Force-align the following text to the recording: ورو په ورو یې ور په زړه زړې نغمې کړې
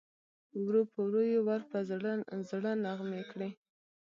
ورو 0.63 0.81
په 0.91 0.99
ورو 1.07 1.21
یې 1.31 1.39
ور 1.47 1.61
په 1.71 1.79
زړه 1.89 2.11
زړې 2.49 2.73
نغمې 2.85 3.23
کړې 3.31 3.49